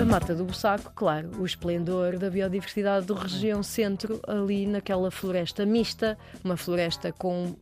A 0.00 0.04
Mata 0.04 0.34
do 0.34 0.44
Bussaco, 0.44 0.92
claro, 0.94 1.30
o 1.38 1.44
esplendor 1.44 2.18
da 2.18 2.30
biodiversidade 2.30 3.06
do 3.06 3.14
região 3.14 3.62
centro, 3.62 4.20
ali 4.26 4.66
naquela 4.66 5.10
floresta 5.10 5.66
mista, 5.66 6.16
uma 6.44 6.56
floresta 6.56 7.12
com 7.12 7.56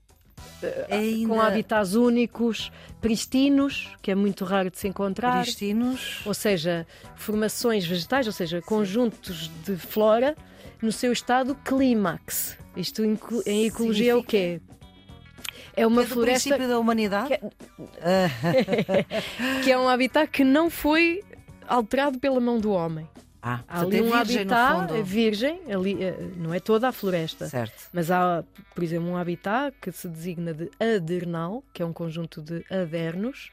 É 0.62 0.96
ainda 0.96 1.34
com 1.34 1.40
habitats 1.40 1.94
únicos, 1.94 2.70
pristinos, 3.00 3.90
que 4.02 4.10
é 4.10 4.14
muito 4.14 4.44
raro 4.44 4.70
de 4.70 4.78
se 4.78 4.86
encontrar. 4.86 5.42
pristinos. 5.42 6.20
Ou 6.26 6.34
seja, 6.34 6.86
formações 7.14 7.86
vegetais, 7.86 8.26
ou 8.26 8.32
seja, 8.32 8.60
conjuntos 8.60 9.50
de 9.64 9.76
flora 9.76 10.36
no 10.82 10.93
seu 10.93 11.12
estado 11.12 11.54
clímax. 11.64 12.59
Isto 12.77 13.04
em 13.04 13.18
em 13.46 13.66
ecologia 13.66 14.12
é 14.12 14.14
o 14.14 14.22
quê? 14.22 14.60
É 15.74 15.87
uma 15.87 16.02
é 16.02 16.05
do 16.05 16.10
floresta 16.10 16.48
princípio 16.48 16.69
da 16.69 16.78
humanidade? 16.78 17.28
que 17.28 17.38
que 19.64 19.73
é 19.73 19.78
um 19.78 19.88
habitat 19.88 20.30
que 20.30 20.45
não 20.45 20.70
foi 20.70 21.23
alterado 21.66 22.19
pela 22.19 22.41
mão 22.41 22.59
do 22.59 22.70
homem. 22.70 23.09
Ah, 23.42 23.60
Há 23.69 23.83
ali 23.83 23.98
é 23.98 24.02
um 24.02 24.10
virgem 24.10 24.41
habitat 24.41 24.88
fundo. 24.88 25.05
virgem, 25.05 25.60
ali, 25.73 26.02
eh, 26.02 26.16
não 26.36 26.52
é 26.52 26.59
toda 26.59 26.88
a 26.88 26.92
floresta. 26.92 27.47
Certo. 27.47 27.88
Mas 27.92 28.11
há, 28.11 28.42
por 28.74 28.83
exemplo, 28.83 29.08
um 29.08 29.16
habitat 29.16 29.77
que 29.80 29.92
se 29.92 30.08
designa 30.08 30.52
de 30.52 30.69
adernal, 30.80 31.62
que 31.72 31.80
é 31.80 31.86
um 31.86 31.92
conjunto 31.92 32.42
de 32.42 32.64
adernos, 32.69 33.52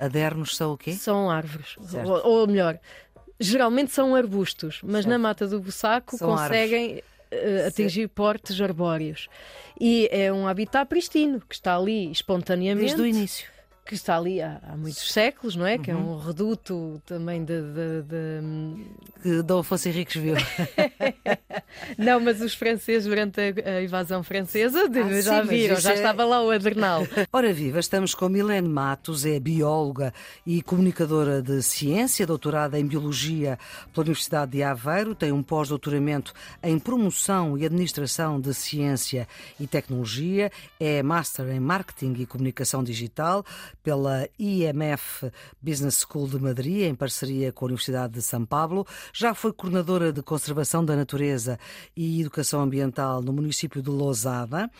Adernos 0.00 0.56
são 0.56 0.72
o 0.72 0.78
quê? 0.78 0.94
são 0.94 1.30
árvores. 1.30 1.76
Ou, 2.06 2.26
ou 2.26 2.46
melhor, 2.46 2.78
geralmente 3.40 3.90
são 3.90 4.14
arbustos, 4.14 4.80
mas 4.82 5.04
Certo. 5.04 5.08
na 5.08 5.18
mata 5.18 5.46
do 5.48 5.58
Bussaco 5.60 6.16
São 6.16 6.28
conseguem 6.28 7.02
eh, 7.30 7.64
atingir 7.66 8.08
portes 8.08 8.60
arbóreos. 8.60 9.28
E 9.80 10.08
é 10.12 10.30
um 10.30 10.46
habitat 10.46 10.86
pristino, 10.86 11.40
que 11.48 11.54
está 11.54 11.76
ali 11.76 12.12
espontaneamente. 12.12 12.94
Desde 12.94 13.00
o 13.00 13.06
início. 13.06 13.48
Que 13.90 13.96
está 13.96 14.16
ali 14.16 14.40
há, 14.40 14.60
há 14.62 14.76
muitos 14.76 15.10
séculos, 15.12 15.56
não 15.56 15.66
é? 15.66 15.76
Que 15.76 15.90
é 15.90 15.94
Uhum. 15.96 16.12
um 16.14 16.18
reduto 16.20 17.02
também 17.04 17.44
de. 17.44 17.60
de- 17.60 18.02
de- 18.02 18.84
Que 19.20 19.42
Dom 19.42 19.58
Afonso 19.58 19.88
Henriques 19.88 20.14
viu. 20.22 20.34
Não, 21.98 22.20
mas 22.20 22.40
os 22.40 22.54
franceses, 22.54 23.06
durante 23.06 23.40
a, 23.40 23.70
a 23.78 23.82
invasão 23.82 24.22
francesa, 24.22 24.84
Ah, 24.88 25.20
já 25.20 25.42
sim, 25.42 25.48
viram, 25.48 25.76
já 25.76 25.90
é- 25.92 25.94
estava 25.94 26.24
lá 26.24 26.42
o 26.42 26.50
Adernal. 26.50 27.02
Ora 27.32 27.52
viva, 27.52 27.78
estamos 27.80 28.14
com 28.14 28.28
Milene 28.28 28.68
Matos, 28.68 29.24
é 29.26 29.38
bióloga 29.40 30.12
e 30.46 30.62
comunicadora 30.62 31.42
de 31.42 31.62
ciência, 31.62 32.26
doutorada 32.26 32.78
em 32.78 32.86
Biologia 32.86 33.58
pela 33.92 34.04
Universidade 34.04 34.52
de 34.52 34.62
Aveiro, 34.62 35.14
tem 35.14 35.32
um 35.32 35.42
pós-doutoramento 35.42 36.32
em 36.62 36.78
Promoção 36.78 37.58
e 37.58 37.64
Administração 37.66 38.40
de 38.40 38.54
Ciência 38.54 39.26
e 39.58 39.66
Tecnologia, 39.66 40.50
é 40.78 41.02
Master 41.02 41.48
em 41.50 41.60
Marketing 41.60 42.14
e 42.18 42.26
Comunicação 42.26 42.82
Digital 42.82 43.44
pela 43.82 44.28
IMF 44.38 45.30
Business 45.60 46.04
School 46.06 46.28
de 46.28 46.38
Madrid, 46.38 46.82
em 46.82 46.94
parceria 46.94 47.52
com 47.52 47.64
a 47.64 47.68
Universidade 47.68 48.14
de 48.14 48.22
São 48.22 48.44
Paulo, 48.44 48.86
já 49.12 49.34
foi 49.34 49.52
coordenadora 49.52 50.12
de 50.12 50.22
Conservação 50.22 50.84
da 50.84 50.96
Natureza 50.96 51.58
e 51.96 52.20
Educação 52.20 52.60
Ambiental 52.60 53.22
no 53.22 53.32
município 53.32 53.82
de 53.82 53.90
Lousada, 53.90 54.70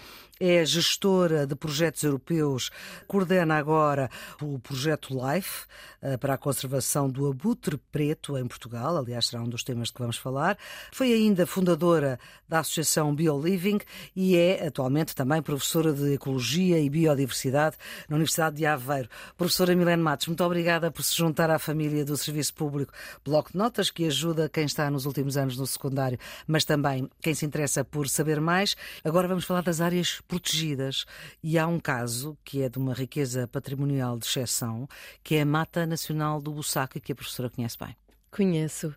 é 0.40 0.64
gestora 0.64 1.46
de 1.46 1.54
projetos 1.54 2.02
europeus, 2.02 2.70
coordena 3.06 3.58
agora 3.58 4.10
o 4.40 4.58
projeto 4.58 5.14
LIFE 5.14 5.66
eh, 6.00 6.16
para 6.16 6.32
a 6.32 6.38
conservação 6.38 7.10
do 7.10 7.28
abutre 7.28 7.76
preto 7.92 8.38
em 8.38 8.46
Portugal, 8.46 8.96
aliás, 8.96 9.26
será 9.26 9.42
um 9.42 9.48
dos 9.48 9.62
temas 9.62 9.90
que 9.90 9.98
vamos 9.98 10.16
falar. 10.16 10.56
Foi 10.90 11.12
ainda 11.12 11.46
fundadora 11.46 12.18
da 12.48 12.60
Associação 12.60 13.14
BioLiving 13.14 13.80
e 14.16 14.34
é 14.34 14.66
atualmente 14.66 15.14
também 15.14 15.42
professora 15.42 15.92
de 15.92 16.14
Ecologia 16.14 16.80
e 16.80 16.88
Biodiversidade 16.88 17.76
na 18.08 18.16
Universidade 18.16 18.56
de 18.56 18.64
Aveiro. 18.64 19.10
Professora 19.36 19.76
Milene 19.76 20.02
Matos, 20.02 20.26
muito 20.26 20.42
obrigada 20.42 20.90
por 20.90 21.02
se 21.02 21.14
juntar 21.14 21.50
à 21.50 21.58
família 21.58 22.02
do 22.02 22.16
Serviço 22.16 22.54
Público 22.54 22.92
Bloco 23.22 23.52
de 23.52 23.58
Notas, 23.58 23.90
que 23.90 24.06
ajuda 24.06 24.48
quem 24.48 24.64
está 24.64 24.90
nos 24.90 25.04
últimos 25.04 25.36
anos 25.36 25.58
no 25.58 25.66
secundário, 25.66 26.18
mas 26.46 26.64
também 26.64 27.10
quem 27.20 27.34
se 27.34 27.44
interessa 27.44 27.84
por 27.84 28.08
saber 28.08 28.40
mais. 28.40 28.74
Agora 29.04 29.28
vamos 29.28 29.44
falar 29.44 29.62
das 29.62 29.82
áreas 29.82 30.22
protegidas 30.30 31.04
e 31.42 31.58
há 31.58 31.66
um 31.66 31.80
caso 31.80 32.38
que 32.44 32.62
é 32.62 32.68
de 32.68 32.78
uma 32.78 32.94
riqueza 32.94 33.48
patrimonial 33.48 34.16
de 34.16 34.26
exceção, 34.26 34.88
que 35.24 35.34
é 35.34 35.40
a 35.42 35.46
Mata 35.46 35.84
Nacional 35.84 36.40
do 36.40 36.52
Bussaco, 36.52 36.96
e 36.96 37.00
que 37.00 37.10
a 37.10 37.14
professora 37.14 37.50
conhece 37.50 37.76
bem. 37.76 37.96
Conheço. 38.30 38.94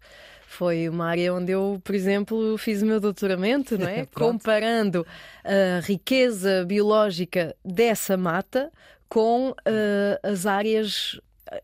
Foi 0.48 0.88
uma 0.88 1.08
área 1.08 1.34
onde 1.34 1.52
eu, 1.52 1.82
por 1.84 1.96
exemplo, 1.96 2.56
fiz 2.60 2.84
o 2.84 2.86
meu 2.86 3.00
doutoramento, 3.00 3.76
não 3.76 3.88
é? 3.88 4.06
Comparando 4.14 5.06
a 5.44 5.80
riqueza 5.80 6.64
biológica 6.64 7.56
dessa 7.66 8.16
mata 8.16 8.72
com 9.10 9.56
eh, 9.66 10.20
as 10.22 10.46
áreas 10.46 11.20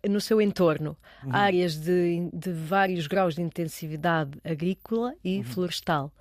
no 0.08 0.20
seu 0.22 0.42
entorno. 0.42 0.96
Uhum. 1.24 1.36
Áreas 1.36 1.76
de, 1.76 2.30
de 2.34 2.52
vários 2.52 3.08
graus 3.08 3.36
de 3.36 3.42
intensividade 3.42 4.32
agrícola 4.44 5.14
e 5.24 5.38
Uhum. 5.40 5.44
florestal. 5.44 6.12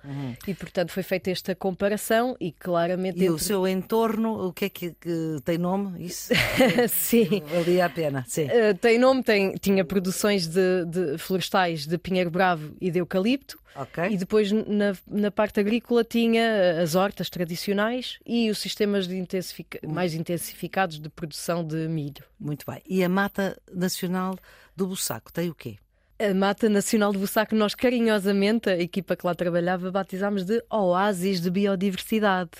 E, 0.47 0.53
portanto, 0.53 0.91
foi 0.91 1.03
feita 1.03 1.31
esta 1.31 1.55
comparação 1.55 2.35
e 2.39 2.51
claramente. 2.51 3.17
E 3.23 3.29
o 3.29 3.33
entre- 3.33 3.45
seu 3.45 3.67
entorno, 3.67 4.47
o 4.47 4.53
que 4.53 4.65
é 4.65 4.69
que, 4.69 4.91
que 4.99 5.37
tem 5.45 5.57
nome? 5.57 6.03
Isso? 6.05 6.33
Sim. 6.89 7.41
Valia 7.51 7.85
a 7.85 7.89
pena, 7.89 8.23
sim. 8.27 8.45
Uh, 8.45 8.77
tem 8.79 8.97
nome, 8.99 9.23
tem, 9.23 9.53
tinha 9.55 9.83
produções 9.85 10.47
de, 10.47 10.85
de 10.85 11.17
florestais 11.17 11.85
de 11.85 11.97
pinheiro 11.97 12.29
bravo 12.29 12.73
e 12.81 12.89
de 12.91 12.99
eucalipto. 12.99 13.59
Ok. 13.75 14.03
E 14.09 14.17
depois 14.17 14.51
na, 14.51 14.95
na 15.07 15.31
parte 15.31 15.59
agrícola 15.59 16.03
tinha 16.03 16.81
as 16.81 16.95
hortas 16.95 17.29
tradicionais 17.29 18.19
e 18.25 18.49
os 18.49 18.57
sistemas 18.57 19.07
de 19.07 19.17
intensifica- 19.17 19.79
mais 19.87 20.13
intensificados 20.13 20.99
de 20.99 21.09
produção 21.09 21.63
de 21.65 21.87
milho. 21.87 22.23
Muito 22.39 22.65
bem. 22.69 22.81
E 22.87 23.03
a 23.03 23.09
Mata 23.09 23.59
Nacional 23.73 24.37
do 24.75 24.87
Bussaco 24.87 25.31
tem 25.31 25.49
o 25.49 25.55
quê? 25.55 25.77
A 26.21 26.33
Mata 26.33 26.67
Nacional 26.67 27.13
de 27.13 27.17
Bussaco, 27.17 27.55
nós 27.55 27.73
carinhosamente, 27.73 28.69
a 28.69 28.77
equipa 28.77 29.15
que 29.15 29.25
lá 29.25 29.33
trabalhava, 29.33 29.89
batizámos 29.89 30.43
de 30.43 30.61
oásis 30.69 31.39
de 31.39 31.49
biodiversidade. 31.49 32.51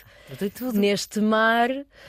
Neste 0.74 1.20
mar 1.20 1.68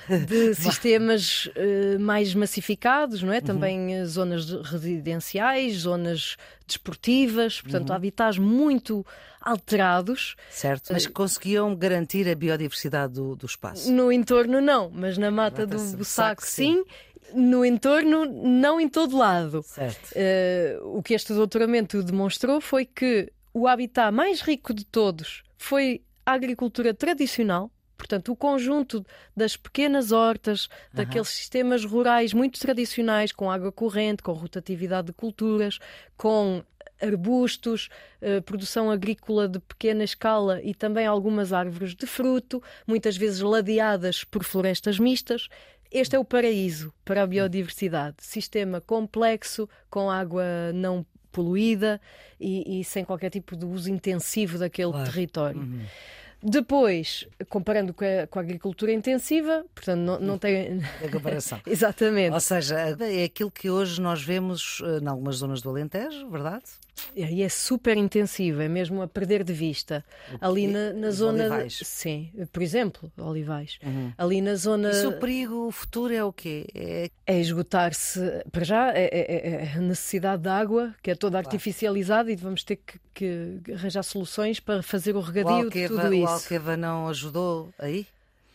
de 0.09 0.55
sistemas 0.55 1.51
eh, 1.57 1.99
mais 1.99 2.35
massificados, 2.35 3.21
Uhum. 3.23 3.29
não 3.29 3.35
é? 3.35 3.41
Também 3.41 3.95
eh, 3.97 4.05
zonas 4.05 4.47
de- 4.47 4.63
residenciais, 4.63 5.79
zonas 5.79 6.37
desportivas, 6.69 7.61
portanto, 7.61 7.93
habitats 7.93 8.39
muito 8.39 9.05
alterados. 9.41 10.37
Certo. 10.51 10.93
Mas 10.93 11.07
conseguiam 11.07 11.75
garantir 11.75 12.29
a 12.29 12.35
biodiversidade 12.37 13.15
do, 13.15 13.35
do 13.35 13.47
espaço. 13.47 13.91
No 13.91 14.13
entorno, 14.13 14.61
não, 14.61 14.89
mas 14.95 15.19
na 15.19 15.31
Mata 15.33 15.67
do 15.67 15.73
Mata-se 15.77 15.97
Bussaco, 15.97 16.43
Bussaco, 16.43 16.47
sim. 16.47 16.85
No 17.33 17.65
entorno, 17.65 18.25
não 18.27 18.81
em 18.81 18.89
todo 18.89 19.17
lado. 19.17 19.63
Certo. 19.63 20.11
Eh, 20.17 20.77
o 20.83 21.01
que 21.01 21.15
este 21.15 21.33
doutoramento 21.41 22.03
demonstrou 22.03 22.61
foi 22.61 22.85
que 22.85 23.33
o 23.53 23.67
habitat 23.67 24.13
mais 24.13 24.41
rico 24.41 24.75
de 24.75 24.85
todos 24.85 25.43
foi 25.57 26.03
a 26.25 26.33
agricultura 26.33 26.93
tradicional. 26.93 27.71
Portanto, 27.97 28.33
o 28.33 28.37
conjunto 28.37 29.05
das 29.37 29.57
pequenas 29.57 30.11
hortas, 30.11 30.69
daqueles 30.93 31.29
sistemas 31.29 31.85
rurais 31.85 32.33
muito 32.33 32.59
tradicionais, 32.59 33.31
com 33.31 33.51
água 33.51 33.71
corrente, 33.71 34.23
com 34.23 34.33
rotatividade 34.33 35.09
de 35.09 35.13
culturas, 35.13 35.79
com 36.17 36.63
arbustos, 37.01 37.89
eh, 38.21 38.41
produção 38.41 38.91
agrícola 38.91 39.49
de 39.49 39.59
pequena 39.61 40.05
escala 40.05 40.61
e 40.63 40.75
também 40.75 41.07
algumas 41.07 41.53
árvores 41.53 41.95
de 41.95 42.07
fruto, 42.07 42.63
muitas 42.87 43.17
vezes 43.17 43.41
ladeadas 43.41 44.25
por 44.25 44.45
florestas 44.45 44.99
mistas. 44.99 45.49
Este 45.91 46.17
é 46.17 46.19
o 46.19 46.25
paraíso 46.25 46.93
para 47.05 47.23
a 47.23 47.27
biodiversidade. 47.27 48.17
Sistema 48.21 48.81
complexo, 48.81 49.69
com 49.91 50.11
água 50.11 50.45
não 50.73 51.05
poluída 51.33 52.01
e, 52.39 52.81
e 52.81 52.85
sem 52.85 53.05
qualquer 53.05 53.31
tipo 53.31 53.57
de 53.57 53.65
uso 53.65 53.91
intensivo 53.91 54.59
daquele 54.59 54.93
Claro. 54.93 55.11
território. 55.11 55.81
Depois, 56.43 57.29
comparando 57.51 57.93
com 57.93 58.03
a, 58.05 58.27
com 58.27 58.39
a 58.39 58.43
agricultura 58.43 58.93
intensiva, 58.93 59.63
portanto, 59.75 60.01
não, 60.01 60.19
não 60.19 60.39
tem. 60.39 60.81
A 61.05 61.09
comparação. 61.11 61.61
Exatamente. 61.67 62.33
Ou 62.33 62.41
seja, 62.41 62.79
é 62.99 63.25
aquilo 63.25 63.51
que 63.51 63.69
hoje 63.69 64.01
nós 64.01 64.23
vemos 64.23 64.81
eh, 64.83 65.01
em 65.03 65.07
algumas 65.07 65.37
zonas 65.37 65.61
do 65.61 65.69
Alentejo, 65.69 66.31
verdade? 66.31 66.65
E 67.17 67.43
é 67.43 67.49
super 67.49 67.97
intensivo, 67.97 68.61
é 68.63 68.69
mesmo 68.69 69.03
a 69.03 69.09
perder 69.09 69.43
de 69.45 69.53
vista. 69.53 70.05
Ali 70.41 70.67
na, 70.67 70.93
na 70.93 71.11
zona. 71.11 71.39
de- 71.39 71.51
olivais. 71.51 71.81
Sim, 71.85 72.31
por 72.53 72.63
exemplo, 72.63 73.11
olivais. 73.19 73.79
Ali 74.19 74.41
na 74.41 74.55
zona. 74.55 74.91
E 74.93 75.07
o 75.07 75.13
perigo 75.19 75.67
o 75.69 75.71
futuro 75.71 76.13
é 76.13 76.23
o 76.25 76.33
quê? 76.33 76.67
É 76.75 77.11
É 77.27 77.39
esgotar-se, 77.41 78.21
para 78.51 78.65
já, 78.65 78.93
é, 78.93 79.05
é- 79.13 79.51
é 79.73 79.73
a 79.77 79.81
necessidade 79.81 80.43
de 80.43 80.49
água, 80.49 80.95
que 81.03 81.11
é 81.11 81.15
toda 81.15 81.39
artificializada, 81.39 82.31
e 82.33 82.37
vamos 82.37 82.65
ter 82.65 82.77
que, 82.77 82.99
que 83.65 83.73
arranjar 83.73 84.03
soluções 84.03 84.59
para 84.61 84.83
fazer 84.83 85.15
o 85.15 85.21
o 85.21 85.23
regadio 85.23 85.59
de 85.59 85.65
Alqueva, 85.67 85.95
tudo 86.03 86.09
o 86.11 86.15
isso. 86.15 86.27
Alqueva 86.33 86.77
não 86.77 87.07
ajudou 87.09 87.69
aí? 87.79 88.07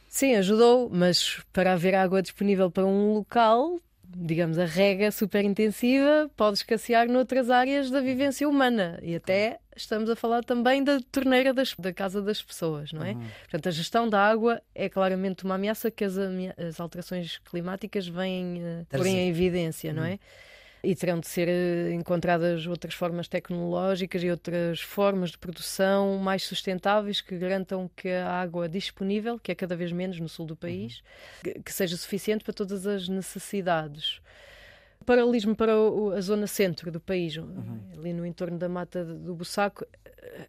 Sim, 0.09 0.35
ajudou, 0.35 0.89
mas 0.91 1.39
para 1.53 1.73
haver 1.73 1.93
água 1.93 2.21
disponível 2.21 2.71
para 2.71 2.85
um 2.85 3.13
local 3.13 3.79
digamos, 4.17 4.57
a 4.57 4.65
rega 4.65 5.11
super 5.11 5.43
intensiva 5.43 6.31
pode 6.37 6.57
escassear 6.57 7.07
noutras 7.07 7.49
áreas 7.49 7.91
da 7.91 7.99
vivência 7.99 8.47
humana 8.47 8.97
e 9.01 9.13
até 9.13 9.59
estamos 9.75 10.09
a 10.09 10.15
falar 10.15 10.41
também 10.41 10.81
da 10.81 11.01
torneira 11.11 11.53
das, 11.53 11.75
da 11.77 11.91
casa 11.91 12.21
das 12.21 12.41
pessoas, 12.41 12.93
não 12.93 13.03
é? 13.03 13.11
Uhum. 13.11 13.27
Portanto, 13.41 13.67
a 13.67 13.71
gestão 13.71 14.07
da 14.07 14.25
água 14.25 14.61
é 14.73 14.87
claramente 14.87 15.43
uma 15.43 15.55
ameaça 15.55 15.91
que 15.91 16.05
as, 16.05 16.15
as 16.17 16.79
alterações 16.79 17.39
climáticas 17.39 18.07
vêm 18.07 18.61
uh, 18.63 18.85
pôr 18.89 19.05
em 19.05 19.27
evidência, 19.27 19.89
uhum. 19.89 19.97
não 19.97 20.05
é? 20.05 20.17
E 20.85 20.95
terão 20.95 21.19
de 21.19 21.27
ser 21.27 21.47
eh, 21.47 21.93
encontradas 21.93 22.67
outras 22.67 22.93
formas 22.93 23.27
tecnológicas 23.27 24.21
e 24.23 24.29
outras 24.29 24.79
formas 24.79 25.31
de 25.31 25.37
produção 25.37 26.17
mais 26.17 26.43
sustentáveis 26.43 27.21
que 27.21 27.37
garantam 27.37 27.89
que 27.95 28.09
a 28.09 28.31
água 28.31 28.69
disponível, 28.69 29.39
que 29.39 29.51
é 29.51 29.55
cada 29.55 29.75
vez 29.75 29.91
menos 29.91 30.19
no 30.19 30.29
sul 30.29 30.45
do 30.45 30.55
país, 30.55 31.01
uhum. 31.45 31.61
que 31.63 31.73
seja 31.73 31.97
suficiente 31.97 32.43
para 32.43 32.53
todas 32.53 32.85
as 32.85 33.09
necessidades 33.09 34.21
paralelismo 35.05 35.55
para 35.55 35.73
a 36.17 36.21
zona 36.21 36.47
centro 36.47 36.91
do 36.91 36.99
país, 36.99 37.37
uhum. 37.37 37.79
ali 37.95 38.11
no 38.11 38.25
entorno 38.25 38.57
da 38.57 38.67
mata 38.67 39.05
do 39.05 39.35
Bussaco, 39.35 39.85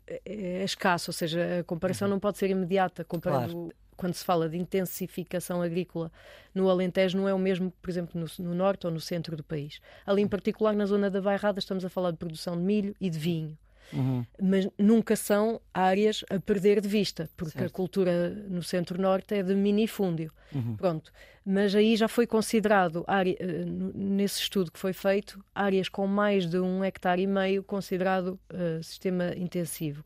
é, 0.06 0.20
é 0.24 0.64
escasso, 0.64 1.10
ou 1.10 1.12
seja, 1.12 1.60
a 1.60 1.64
comparação 1.64 2.08
uhum. 2.08 2.14
não 2.14 2.20
pode 2.20 2.38
ser 2.38 2.48
imediata 2.48 3.04
comparando 3.04 3.52
claro 3.52 3.85
quando 3.96 4.14
se 4.14 4.24
fala 4.24 4.48
de 4.48 4.56
intensificação 4.56 5.62
agrícola 5.62 6.10
no 6.54 6.68
Alentejo, 6.68 7.16
não 7.16 7.28
é 7.28 7.34
o 7.34 7.38
mesmo, 7.38 7.72
por 7.82 7.90
exemplo, 7.90 8.20
no, 8.20 8.44
no, 8.44 8.54
norte 8.54 8.86
ou 8.86 8.92
no 8.92 9.00
centro 9.00 9.36
do 9.36 9.44
país. 9.44 9.80
Ali, 10.04 10.22
em 10.22 10.28
particular, 10.28 10.74
na 10.74 10.86
zona 10.86 11.10
da 11.10 11.20
Bairrada, 11.20 11.58
estamos 11.58 11.84
a 11.84 11.88
falar 11.88 12.10
de 12.10 12.16
produção 12.16 12.56
de 12.56 12.62
milho 12.62 12.94
e 13.00 13.10
de 13.10 13.18
vinho. 13.18 13.56
Uhum. 13.92 14.24
Mas 14.42 14.68
nunca 14.78 15.14
são 15.14 15.60
áreas 15.72 16.24
a 16.28 16.40
perder 16.40 16.80
de 16.80 16.88
vista, 16.88 17.30
porque 17.36 17.58
certo. 17.58 17.70
a 17.70 17.74
cultura 17.74 18.30
no 18.48 18.62
centro-norte 18.62 19.34
é 19.34 19.42
de 19.42 19.54
minifúndio. 19.54 20.32
Uhum. 20.52 20.76
Pronto. 20.76 21.12
Mas 21.44 21.74
aí 21.74 21.96
já 21.96 22.08
foi 22.08 22.26
considerado, 22.26 23.04
área, 23.06 23.36
eh, 23.38 23.64
nesse 23.94 24.40
estudo 24.40 24.72
que 24.72 24.78
foi 24.78 24.92
feito, 24.92 25.44
áreas 25.54 25.88
com 25.88 26.06
mais 26.06 26.46
de 26.46 26.58
um 26.58 26.82
hectare 26.82 27.22
e 27.22 27.26
meio 27.26 27.62
considerado 27.62 28.38
uh, 28.52 28.82
sistema 28.82 29.32
intensivo. 29.36 30.04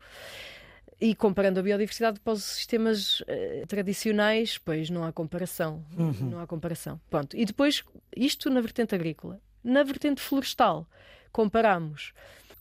E 1.03 1.15
comparando 1.15 1.59
a 1.59 1.63
biodiversidade 1.63 2.19
para 2.19 2.33
os 2.33 2.43
sistemas 2.43 3.21
uh, 3.21 3.25
tradicionais, 3.67 4.59
pois 4.59 4.87
não 4.91 5.03
há 5.03 5.11
comparação. 5.11 5.83
Uhum. 5.97 6.29
Não 6.29 6.39
há 6.39 6.45
comparação. 6.45 7.01
Pronto. 7.09 7.35
E 7.35 7.43
depois, 7.43 7.83
isto 8.15 8.51
na 8.51 8.61
vertente 8.61 8.93
agrícola. 8.93 9.41
Na 9.63 9.81
vertente 9.81 10.21
florestal, 10.21 10.87
comparamos 11.31 12.13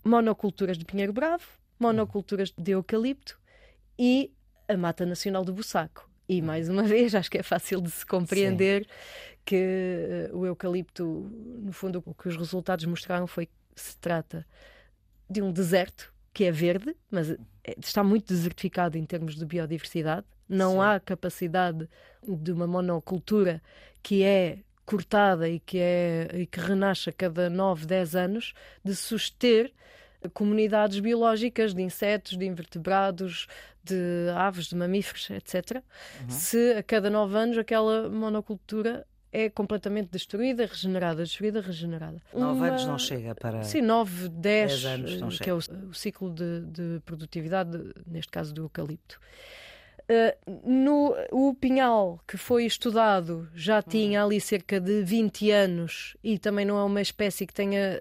monoculturas 0.03 0.79
de 0.79 0.87
pinheiro 0.87 1.13
bravo, 1.13 1.45
monoculturas 1.79 2.51
de 2.57 2.73
eucalipto 2.73 3.39
e 3.99 4.33
a 4.67 4.77
Mata 4.77 5.05
Nacional 5.05 5.45
do 5.45 5.53
Bussaco. 5.53 6.09
E 6.27 6.41
mais 6.41 6.69
uma 6.69 6.85
vez, 6.85 7.15
acho 7.15 7.31
que 7.31 7.39
é 7.39 7.43
fácil 7.43 7.81
de 7.81 7.91
se 7.91 8.07
compreender 8.07 8.85
Sim. 8.85 8.91
que 9.45 10.31
uh, 10.33 10.39
o 10.39 10.47
eucalipto, 10.47 11.31
no 11.63 11.73
fundo, 11.73 12.03
o 12.07 12.15
que 12.15 12.29
os 12.29 12.37
resultados 12.37 12.87
mostraram 12.87 13.27
foi 13.27 13.47
que 13.47 13.53
se 13.75 13.99
trata 13.99 14.47
de 15.29 15.43
um 15.43 15.53
deserto 15.53 16.11
que 16.41 16.45
é 16.47 16.51
verde, 16.51 16.97
mas 17.11 17.31
é, 17.31 17.39
está 17.79 18.03
muito 18.03 18.29
desertificado 18.29 18.97
em 18.97 19.05
termos 19.05 19.37
de 19.37 19.45
biodiversidade. 19.45 20.25
Não 20.49 20.73
Sim. 20.73 20.81
há 20.81 20.99
capacidade 20.99 21.87
de 22.27 22.51
uma 22.51 22.67
monocultura 22.67 23.63
que 24.03 24.23
é 24.23 24.61
cortada 24.87 25.51
e 25.51 25.61
que, 25.61 25.77
é, 25.79 26.31
e 26.33 26.47
que 26.47 26.59
renasce 26.59 27.11
a 27.11 27.13
cada 27.13 27.51
9, 27.51 27.85
10 27.85 28.17
anos 28.17 28.55
de 28.83 28.97
suster 28.97 29.71
comunidades 30.33 30.99
biológicas 30.99 31.75
de 31.75 31.83
insetos, 31.83 32.39
de 32.39 32.47
invertebrados, 32.47 33.47
de 33.85 34.31
aves, 34.35 34.65
de 34.65 34.77
mamíferos, 34.77 35.29
etc. 35.29 35.83
Uhum. 36.23 36.31
Se 36.31 36.73
a 36.73 36.83
cada 36.83 37.11
nove 37.11 37.37
anos 37.37 37.59
aquela 37.59 38.09
monocultura 38.09 39.07
é 39.33 39.49
completamente 39.49 40.11
destruída, 40.11 40.67
regenerada, 40.67 41.23
destruída, 41.23 41.61
regenerada. 41.61 42.21
Nove 42.35 42.59
Uma... 42.61 42.69
anos 42.69 42.87
não 42.87 42.99
chega 42.99 43.35
para. 43.35 43.63
Sim, 43.63 43.83
nove, 43.83 44.29
dez, 44.29 44.83
dez 44.83 44.85
anos 44.85 45.21
não 45.21 45.29
que 45.29 45.37
chega. 45.37 45.51
é 45.51 45.55
o, 45.55 45.59
o 45.89 45.95
ciclo 45.95 46.31
de, 46.31 46.61
de, 46.67 47.01
produtividade, 47.05 47.79
neste 48.07 48.31
caso 48.31 48.53
do 48.53 48.63
eucalipto. 48.63 49.21
Uh, 50.11 50.61
no, 50.69 51.15
o 51.31 51.55
pinhal 51.55 52.19
que 52.27 52.37
foi 52.37 52.65
estudado 52.65 53.49
já 53.55 53.79
hum. 53.79 53.83
tinha 53.89 54.25
ali 54.25 54.41
cerca 54.41 54.81
de 54.81 55.05
20 55.05 55.51
anos 55.53 56.17
e 56.25 56.37
também 56.37 56.65
não 56.65 56.77
é 56.77 56.83
uma 56.83 57.01
espécie 57.01 57.47
que 57.47 57.55
tenha. 57.55 58.01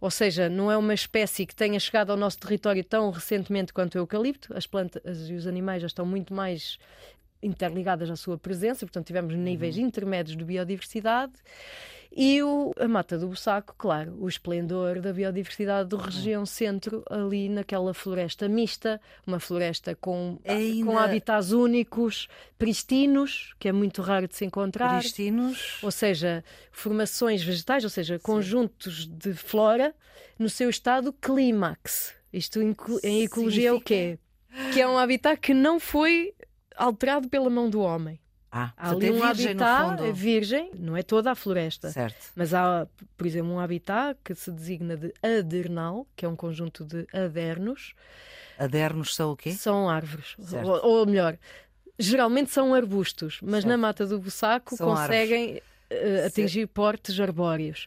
Ou 0.00 0.10
seja, 0.10 0.48
não 0.48 0.70
é 0.70 0.76
uma 0.76 0.94
espécie 0.94 1.44
que 1.44 1.54
tenha 1.54 1.78
chegado 1.80 2.10
ao 2.10 2.16
nosso 2.16 2.38
território 2.38 2.82
tão 2.84 3.10
recentemente 3.10 3.72
quanto 3.72 3.96
o 3.96 3.98
eucalipto. 3.98 4.56
As 4.56 4.66
plantas 4.66 5.28
e 5.28 5.34
os 5.34 5.48
animais 5.48 5.82
já 5.82 5.88
estão 5.88 6.06
muito 6.06 6.32
mais 6.32 6.78
interligadas 7.42 8.10
à 8.10 8.16
sua 8.16 8.38
presença, 8.38 8.86
portanto 8.86 9.06
tivemos 9.06 9.34
níveis 9.34 9.76
uhum. 9.76 9.84
intermédios 9.84 10.36
de 10.36 10.44
biodiversidade 10.44 11.32
e 12.10 12.42
o, 12.42 12.72
a 12.78 12.88
Mata 12.88 13.18
do 13.18 13.28
Bussaco, 13.28 13.74
claro, 13.76 14.16
o 14.18 14.28
esplendor 14.28 15.00
da 15.00 15.12
biodiversidade 15.12 15.88
do 15.88 15.96
uhum. 15.96 16.02
região 16.02 16.46
centro, 16.46 17.04
ali 17.08 17.48
naquela 17.48 17.92
floresta 17.92 18.48
mista, 18.48 19.00
uma 19.26 19.38
floresta 19.38 19.94
com, 19.94 20.38
Ainda... 20.44 20.86
com 20.86 20.98
habitats 20.98 21.52
únicos, 21.52 22.28
pristinos, 22.58 23.54
que 23.58 23.68
é 23.68 23.72
muito 23.72 24.00
raro 24.00 24.26
de 24.26 24.36
se 24.36 24.44
encontrar. 24.44 25.00
Pristinos? 25.00 25.78
Ou 25.82 25.90
seja, 25.90 26.42
formações 26.72 27.42
vegetais, 27.42 27.84
ou 27.84 27.90
seja, 27.90 28.16
Sim. 28.16 28.22
conjuntos 28.22 29.06
de 29.06 29.34
flora 29.34 29.94
no 30.38 30.48
seu 30.48 30.70
estado 30.70 31.12
clímax. 31.12 32.14
Isto 32.32 32.60
em 32.60 32.70
ecologia 33.22 33.28
Significa... 33.28 33.68
é 33.68 33.72
o 33.72 33.80
quê? 33.80 34.18
Que 34.72 34.80
é 34.80 34.88
um 34.88 34.98
habitat 34.98 35.40
que 35.40 35.54
não 35.54 35.78
foi 35.78 36.34
alterado 36.78 37.28
pela 37.28 37.50
mão 37.50 37.68
do 37.68 37.80
homem. 37.80 38.20
Ah, 38.50 38.72
há 38.78 38.90
ali 38.90 39.10
um 39.10 39.20
virgem, 39.20 39.50
habitat 39.50 40.02
é 40.02 40.12
virgem, 40.12 40.70
não 40.78 40.96
é 40.96 41.02
toda 41.02 41.30
a 41.30 41.34
floresta. 41.34 41.90
Certo. 41.90 42.32
Mas 42.34 42.54
há, 42.54 42.86
por 43.14 43.26
exemplo, 43.26 43.52
um 43.52 43.60
habitat 43.60 44.18
que 44.24 44.34
se 44.34 44.50
designa 44.50 44.96
de 44.96 45.12
adernal, 45.22 46.06
que 46.16 46.24
é 46.24 46.28
um 46.28 46.36
conjunto 46.36 46.82
de 46.82 47.06
adernos. 47.12 47.92
Adernos 48.58 49.14
são 49.14 49.32
o 49.32 49.36
quê? 49.36 49.52
São 49.52 49.88
árvores. 49.88 50.34
Ou, 50.64 50.82
ou, 50.82 51.06
melhor, 51.06 51.36
geralmente 51.98 52.50
são 52.50 52.72
arbustos, 52.72 53.38
mas 53.42 53.64
certo. 53.64 53.68
na 53.68 53.76
mata 53.76 54.06
do 54.06 54.18
Bussaco 54.18 54.74
são 54.74 54.94
conseguem 54.94 55.56
uh, 55.92 56.26
atingir 56.26 56.66
portes 56.68 57.20
arbóreos. 57.20 57.86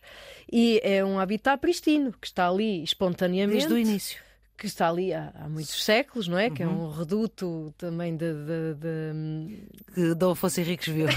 E 0.51 0.79
é 0.83 1.03
um 1.03 1.19
habitat 1.19 1.59
pristino, 1.59 2.13
que 2.13 2.27
está 2.27 2.47
ali 2.47 2.83
espontaneamente. 2.83 3.67
Desde 3.67 3.73
o 3.73 3.77
início 3.79 4.30
que 4.61 4.67
está 4.67 4.89
ali 4.89 5.11
há, 5.11 5.33
há 5.33 5.49
muitos 5.49 5.83
séculos, 5.83 6.27
não 6.27 6.37
é? 6.37 6.47
Uhum. 6.47 6.53
Que 6.53 6.61
é 6.61 6.67
um 6.67 6.91
reduto 6.91 7.73
também 7.79 8.15
de. 8.15 8.31
de, 8.31 8.73
de... 8.75 9.67
Que 9.91 10.13
Dom 10.13 10.33
Afonso 10.33 10.61
Henriques 10.61 10.87
viu. 10.87 11.07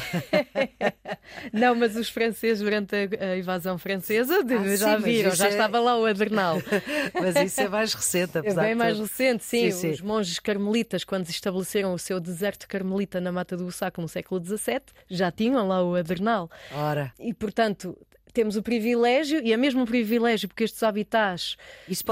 não, 1.53 1.75
mas 1.75 1.95
os 1.95 2.09
franceses, 2.09 2.63
durante 2.63 2.97
a, 2.97 3.33
a 3.33 3.37
invasão 3.37 3.77
francesa, 3.77 4.39
ah, 4.39 4.77
já 4.77 4.97
sim, 4.97 5.05
viram, 5.05 5.31
já 5.33 5.49
é... 5.49 5.51
estava 5.51 5.79
lá 5.79 5.95
o 5.99 6.07
Adernal. 6.07 6.57
mas 7.13 7.37
isso 7.37 7.61
é 7.61 7.69
mais 7.69 7.93
recente, 7.93 8.39
apesar 8.39 8.63
É 8.63 8.67
bem 8.69 8.75
mais 8.75 8.99
recente, 8.99 9.45
sim. 9.45 9.71
sim 9.71 9.91
os 9.91 10.01
monges 10.01 10.39
carmelitas, 10.39 11.05
quando 11.05 11.29
estabeleceram 11.29 11.93
o 11.93 11.99
seu 11.99 12.19
deserto 12.19 12.67
carmelita 12.67 13.21
na 13.21 13.31
Mata 13.31 13.59
do 13.59 13.65
Bussaco 13.65 14.01
no 14.01 14.09
século 14.09 14.43
XVII, 14.43 14.81
já 15.07 15.31
tinham 15.31 15.69
lá 15.69 15.85
o 15.85 15.95
Adernal. 15.95 16.51
Ora. 16.73 17.13
E, 17.21 17.35
portanto, 17.35 17.95
temos 18.35 18.57
o 18.57 18.63
privilégio, 18.63 19.41
e 19.43 19.53
é 19.53 19.57
mesmo 19.57 19.83
um 19.83 19.87
privilégio 19.87 20.49
porque 20.49 20.65
estes 20.65 20.83
habitats 20.83 21.57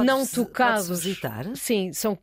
não 0.05 0.25
tocados. 0.25 0.89
Visitar? 0.89 1.55
Sim, 1.57 1.93
são 1.93 2.17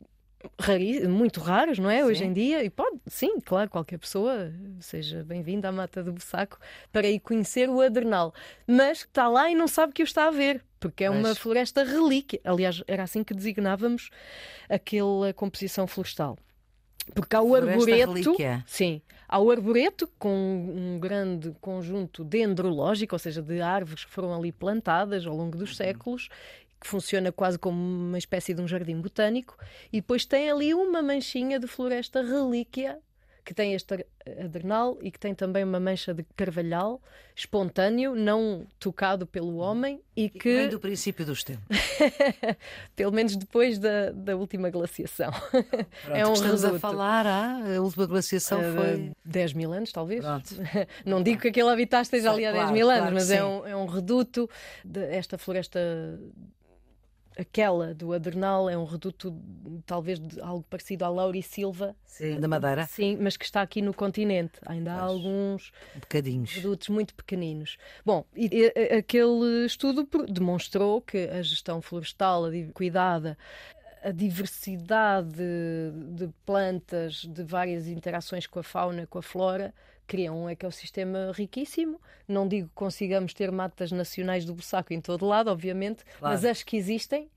muito 1.08 1.38
raros, 1.38 1.78
não 1.78 1.90
é? 1.90 1.98
Sim. 1.98 2.04
Hoje 2.04 2.24
em 2.24 2.32
dia, 2.32 2.64
e 2.64 2.70
pode, 2.70 2.96
sim, 3.06 3.38
claro, 3.40 3.68
qualquer 3.68 3.98
pessoa 3.98 4.50
seja 4.80 5.22
bem-vinda 5.22 5.68
à 5.68 5.72
Mata 5.72 6.02
do 6.02 6.12
Bussaco 6.12 6.58
para 6.90 7.06
ir 7.06 7.20
conhecer 7.20 7.68
o 7.68 7.80
Adernal, 7.82 8.32
mas 8.66 9.00
está 9.00 9.28
lá 9.28 9.50
e 9.50 9.54
não 9.54 9.68
sabe 9.68 9.92
que 9.92 10.02
o 10.02 10.04
está 10.04 10.28
a 10.28 10.30
ver, 10.30 10.64
porque 10.80 11.04
é 11.04 11.10
mas... 11.10 11.18
uma 11.18 11.34
floresta 11.34 11.84
relíquia. 11.84 12.40
Aliás, 12.42 12.82
era 12.88 13.02
assim 13.02 13.22
que 13.22 13.34
designávamos 13.34 14.08
aquela 14.68 15.32
composição 15.34 15.86
florestal. 15.86 16.38
Porque 17.14 17.36
há 17.36 17.42
o 17.42 17.54
arboreto. 17.54 18.12
Relíquia. 18.12 18.64
Sim. 18.66 19.02
Há 19.32 19.38
o 19.38 19.48
arboreto 19.48 20.08
com 20.18 20.28
um 20.28 20.98
grande 20.98 21.54
conjunto 21.60 22.24
dendrológico, 22.24 23.14
ou 23.14 23.18
seja, 23.20 23.40
de 23.40 23.60
árvores 23.60 24.04
que 24.04 24.10
foram 24.10 24.34
ali 24.34 24.50
plantadas 24.50 25.24
ao 25.24 25.36
longo 25.36 25.56
dos 25.56 25.70
uhum. 25.70 25.76
séculos, 25.76 26.28
que 26.80 26.88
funciona 26.88 27.30
quase 27.30 27.56
como 27.56 27.78
uma 27.80 28.18
espécie 28.18 28.52
de 28.52 28.60
um 28.60 28.66
jardim 28.66 29.00
botânico, 29.00 29.56
e 29.92 30.00
depois 30.00 30.24
tem 30.26 30.50
ali 30.50 30.74
uma 30.74 31.00
manchinha 31.00 31.60
de 31.60 31.68
floresta 31.68 32.22
relíquia 32.22 32.98
que 33.50 33.54
tem 33.54 33.74
este 33.74 34.06
adrenal 34.38 34.96
e 35.02 35.10
que 35.10 35.18
tem 35.18 35.34
também 35.34 35.64
uma 35.64 35.80
mancha 35.80 36.14
de 36.14 36.22
carvalhal 36.36 37.02
espontâneo, 37.34 38.14
não 38.14 38.64
tocado 38.78 39.26
pelo 39.26 39.56
homem 39.56 40.00
e 40.16 40.30
que. 40.30 40.54
Vem 40.54 40.68
do 40.68 40.78
princípio 40.78 41.26
dos 41.26 41.42
tempos. 41.42 41.66
pelo 42.94 43.10
menos 43.10 43.34
depois 43.34 43.76
da, 43.76 44.12
da 44.12 44.36
última 44.36 44.70
glaciação. 44.70 45.32
Pronto, 45.32 46.14
é 46.14 46.24
um 46.24 46.32
estamos 46.32 46.62
reduto. 46.62 46.76
a 46.76 46.78
falar, 46.78 47.26
ah, 47.26 47.58
a 47.76 47.80
última 47.80 48.06
glaciação 48.06 48.60
uh, 48.60 48.76
foi. 48.76 49.12
10 49.24 49.54
mil 49.54 49.72
anos, 49.72 49.90
talvez. 49.90 50.24
não 51.04 51.20
digo 51.20 51.40
que 51.40 51.48
aquele 51.48 51.70
habitat 51.70 52.02
esteja 52.02 52.30
ali 52.30 52.46
há 52.46 52.52
claro, 52.52 52.68
10 52.68 52.78
mil 52.78 52.88
anos, 52.88 53.00
claro 53.00 53.14
mas 53.16 53.30
é 53.32 53.44
um, 53.44 53.66
é 53.66 53.74
um 53.74 53.86
reduto 53.86 54.48
desta 54.84 55.36
floresta 55.36 55.80
aquela 57.40 57.94
do 57.94 58.12
Adernal 58.12 58.68
é 58.68 58.76
um 58.76 58.84
reduto 58.84 59.34
talvez 59.86 60.18
de 60.18 60.40
algo 60.40 60.64
parecido 60.68 61.04
à 61.04 61.08
Laura 61.08 61.40
Silva. 61.42 61.96
Sim, 62.04 62.38
da 62.38 62.46
Madeira. 62.46 62.86
Sim, 62.86 63.16
mas 63.20 63.36
que 63.36 63.44
está 63.44 63.62
aqui 63.62 63.80
no 63.80 63.94
continente. 63.94 64.58
Ainda 64.66 64.92
há 64.92 65.00
alguns 65.00 65.72
Bocadinhos. 65.94 66.52
redutos 66.52 66.88
muito 66.88 67.14
pequeninos. 67.14 67.78
Bom, 68.04 68.24
e, 68.36 68.50
e, 68.52 68.94
aquele 68.94 69.64
estudo 69.64 70.06
demonstrou 70.28 71.00
que 71.00 71.28
a 71.28 71.42
gestão 71.42 71.80
florestal 71.80 72.44
a 72.44 72.50
cuidada 72.72 73.38
a 74.02 74.10
diversidade 74.12 75.34
de, 75.34 76.28
plantas, 76.46 77.26
de 77.26 77.42
várias 77.42 77.86
interações 77.86 78.46
com 78.46 78.58
a 78.58 78.62
fauna, 78.62 79.06
com 79.06 79.18
a 79.18 79.22
flora, 79.22 79.74
criam 80.10 80.42
um 80.42 80.48
ecossistema 80.48 81.30
riquíssimo. 81.32 82.00
Não 82.26 82.48
digo 82.48 82.66
que 82.66 82.74
consigamos 82.74 83.32
ter 83.32 83.52
matas 83.52 83.92
nacionais 83.92 84.44
do 84.44 84.52
Bussaco 84.52 84.92
em 84.92 85.00
todo 85.00 85.24
lado, 85.24 85.50
obviamente, 85.52 86.04
claro. 86.18 86.34
mas 86.34 86.44
as 86.44 86.64
que 86.64 86.76
existem 86.76 87.30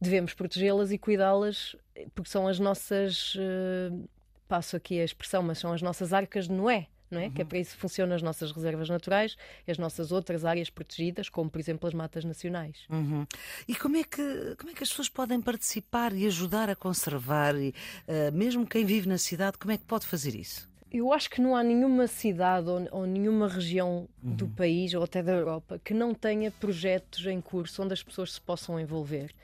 devemos 0.00 0.32
protegê-las 0.32 0.90
e 0.90 0.96
cuidá-las 0.96 1.76
porque 2.14 2.30
são 2.30 2.48
as 2.48 2.58
nossas. 2.58 3.34
Uh, 3.34 4.08
passo 4.48 4.74
aqui 4.76 5.00
a 5.00 5.04
expressão, 5.04 5.42
mas 5.42 5.58
são 5.58 5.72
as 5.72 5.82
nossas 5.82 6.12
arcas 6.12 6.48
de 6.48 6.52
Noé 6.52 6.86
não 7.10 7.20
é? 7.20 7.26
Uhum. 7.26 7.30
Que 7.30 7.42
é 7.42 7.44
para 7.44 7.58
isso 7.58 7.74
que 7.74 7.80
funcionam 7.80 8.16
as 8.16 8.22
nossas 8.22 8.50
reservas 8.50 8.88
naturais 8.88 9.36
e 9.66 9.70
as 9.70 9.78
nossas 9.78 10.10
outras 10.10 10.44
áreas 10.44 10.68
protegidas, 10.68 11.28
como 11.28 11.48
por 11.48 11.60
exemplo 11.60 11.86
as 11.86 11.94
matas 11.94 12.24
nacionais. 12.24 12.78
Uhum. 12.90 13.24
E 13.68 13.74
como 13.76 13.96
é, 13.96 14.02
que, 14.02 14.56
como 14.58 14.70
é 14.70 14.74
que 14.74 14.82
as 14.82 14.88
pessoas 14.88 15.08
podem 15.08 15.40
participar 15.40 16.12
e 16.12 16.26
ajudar 16.26 16.68
a 16.68 16.74
conservar, 16.74 17.54
e, 17.54 17.68
uh, 18.08 18.32
mesmo 18.32 18.66
quem 18.66 18.84
vive 18.84 19.08
na 19.08 19.18
cidade, 19.18 19.58
como 19.58 19.72
é 19.72 19.78
que 19.78 19.84
pode 19.84 20.06
fazer 20.06 20.34
isso? 20.34 20.68
Eu 20.96 21.12
acho 21.12 21.28
que 21.28 21.40
não 21.40 21.56
há 21.56 21.62
nenhuma 21.64 22.06
cidade 22.06 22.68
ou, 22.68 22.86
ou 22.92 23.04
nenhuma 23.04 23.48
região 23.48 24.08
uhum. 24.22 24.36
do 24.36 24.46
país 24.46 24.94
ou 24.94 25.02
até 25.02 25.24
da 25.24 25.32
Europa 25.32 25.80
que 25.82 25.92
não 25.92 26.14
tenha 26.14 26.52
projetos 26.52 27.26
em 27.26 27.40
curso 27.40 27.82
onde 27.82 27.92
as 27.92 28.02
pessoas 28.02 28.34
se 28.34 28.40
possam 28.40 28.78
envolver 28.78 29.34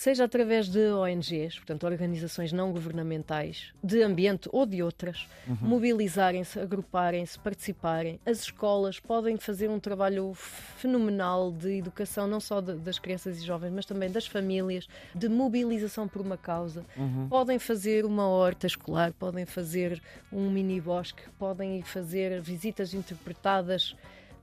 seja 0.00 0.24
através 0.24 0.66
de 0.66 0.78
ONGs, 0.78 1.56
portanto, 1.56 1.84
organizações 1.84 2.54
não 2.54 2.72
governamentais, 2.72 3.66
de 3.84 4.02
ambiente 4.02 4.48
ou 4.50 4.64
de 4.64 4.82
outras, 4.82 5.28
uhum. 5.46 5.58
mobilizarem-se, 5.60 6.58
agruparem-se, 6.58 7.38
participarem. 7.38 8.18
As 8.24 8.40
escolas 8.40 8.98
podem 8.98 9.36
fazer 9.36 9.68
um 9.68 9.78
trabalho 9.78 10.32
fenomenal 10.32 11.52
de 11.52 11.76
educação, 11.76 12.26
não 12.26 12.40
só 12.40 12.62
de, 12.62 12.76
das 12.76 12.98
crianças 12.98 13.42
e 13.42 13.44
jovens, 13.44 13.72
mas 13.72 13.84
também 13.84 14.10
das 14.10 14.26
famílias, 14.26 14.88
de 15.14 15.28
mobilização 15.28 16.08
por 16.08 16.22
uma 16.22 16.38
causa. 16.38 16.82
Uhum. 16.96 17.28
Podem 17.28 17.58
fazer 17.58 18.06
uma 18.06 18.26
horta 18.26 18.66
escolar, 18.66 19.12
podem 19.12 19.44
fazer 19.44 20.00
um 20.32 20.48
mini 20.48 20.80
bosque, 20.80 21.24
podem 21.38 21.82
fazer 21.82 22.40
visitas 22.40 22.94
interpretadas 22.94 23.94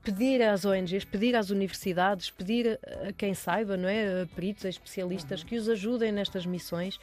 pedir 0.07 0.41
às 0.41 0.63
ONGs, 0.63 1.03
pedir 1.03 1.35
às 1.35 1.49
universidades, 1.49 2.29
pedir 2.29 2.79
a 3.05 3.11
quem 3.11 3.33
saiba, 3.33 3.75
não 3.75 3.89
é? 3.89 4.21
A 4.21 4.25
peritos, 4.25 4.65
a 4.65 4.69
especialistas 4.69 5.43
que 5.43 5.57
os 5.57 5.67
ajudem 5.67 6.13
nestas 6.13 6.45
missões. 6.45 6.97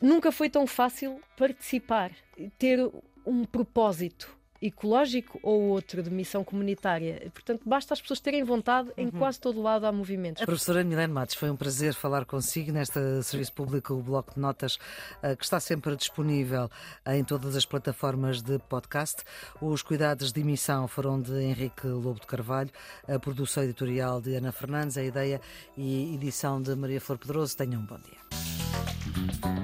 Nunca 0.00 0.32
foi 0.32 0.48
tão 0.48 0.66
fácil 0.66 1.20
participar, 1.36 2.12
ter 2.58 2.80
um 3.26 3.44
propósito 3.44 4.34
ecológico 4.66 5.38
ou 5.42 5.60
outro 5.68 6.02
de 6.02 6.10
missão 6.10 6.42
comunitária. 6.42 7.30
Portanto, 7.32 7.62
basta 7.66 7.92
as 7.92 8.00
pessoas 8.00 8.18
terem 8.18 8.42
vontade, 8.42 8.90
em 8.96 9.06
uhum. 9.06 9.12
quase 9.12 9.38
todo 9.38 9.60
lado 9.60 9.84
há 9.84 9.92
movimentos. 9.92 10.42
Professora 10.44 10.82
Milene 10.82 11.12
Matos, 11.12 11.34
foi 11.34 11.50
um 11.50 11.56
prazer 11.56 11.92
falar 11.92 12.24
consigo 12.24 12.72
nesta 12.72 13.22
Serviço 13.22 13.52
Público, 13.52 13.92
o 13.92 14.02
Bloco 14.02 14.34
de 14.34 14.40
Notas, 14.40 14.78
eh, 15.22 15.36
que 15.36 15.44
está 15.44 15.60
sempre 15.60 15.94
disponível 15.96 16.70
em 17.06 17.22
todas 17.22 17.54
as 17.56 17.66
plataformas 17.66 18.40
de 18.40 18.58
podcast. 18.58 19.22
Os 19.60 19.82
cuidados 19.82 20.32
de 20.32 20.40
emissão 20.40 20.88
foram 20.88 21.20
de 21.20 21.34
Henrique 21.34 21.86
Lobo 21.86 22.20
de 22.20 22.26
Carvalho, 22.26 22.70
a 23.06 23.18
produção 23.18 23.62
editorial 23.62 24.20
de 24.20 24.34
Ana 24.34 24.50
Fernandes, 24.50 24.96
a 24.96 25.04
ideia 25.04 25.40
e 25.76 26.14
edição 26.14 26.62
de 26.62 26.74
Maria 26.74 27.00
Flor 27.00 27.18
Pedroso. 27.18 27.54
Tenham 27.56 27.82
um 27.82 27.84
bom 27.84 27.98
dia. 27.98 29.63